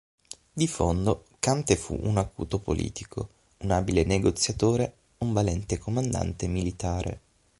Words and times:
Di 0.51 0.67
fondo 0.67 1.25
Cante 1.37 1.75
fu 1.75 1.95
un 2.07 2.17
acuto 2.17 2.57
politico, 2.57 3.29
un 3.57 3.69
abile 3.69 4.03
negoziatore, 4.03 4.95
un 5.19 5.31
valente 5.31 5.77
comandante 5.77 6.47
militare. 6.47 7.21